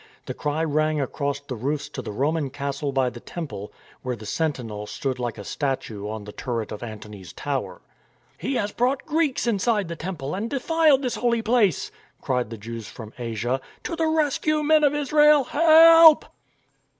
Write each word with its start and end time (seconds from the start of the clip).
The 0.25 0.33
cry 0.33 0.63
rang 0.63 0.99
across 0.99 1.41
the 1.41 1.53
roofs 1.53 1.87
to 1.89 2.01
the 2.01 2.11
Roman 2.11 2.49
Castle 2.49 2.91
by 2.91 3.11
the 3.11 3.19
Temple, 3.19 3.71
where 4.01 4.15
the 4.15 4.25
sentinel 4.25 4.87
stood 4.87 5.19
like 5.19 5.37
a 5.37 5.43
statue 5.43 6.09
on 6.09 6.23
the 6.23 6.31
turret 6.31 6.71
of 6.71 6.81
Antony's 6.81 7.33
tower." 7.33 7.83
He 8.39 8.55
has 8.55 8.71
brought 8.71 9.05
Greeks 9.05 9.45
inside 9.45 9.89
the 9.89 9.95
temple 9.95 10.33
and 10.33 10.49
de 10.49 10.59
292 10.59 10.63
STORM 10.65 10.73
AND 10.73 10.87
STRESS 10.89 10.89
filed 10.89 11.01
this 11.03 11.21
holy 11.21 11.41
Place," 11.43 11.91
cried 12.19 12.49
the 12.49 12.57
Jews 12.57 12.87
from 12.87 13.13
Asia." 13.19 13.61
To 13.83 13.95
the 13.95 14.07
rescue, 14.07 14.63
Men 14.63 14.83
of 14.83 14.95
Israel. 14.95 15.43
Help 15.43 16.25